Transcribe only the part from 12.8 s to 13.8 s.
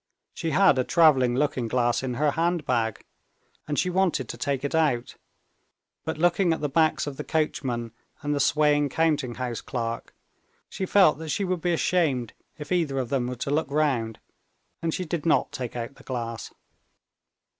of them were to look